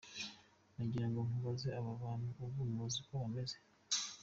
[0.75, 3.57] Nagira ngo nkubaze, aba bantu ubu muzi uko bameze?